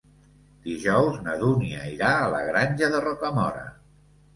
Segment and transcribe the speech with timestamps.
[0.67, 3.69] Dijous na Dúnia irà a la Granja de Rocamora.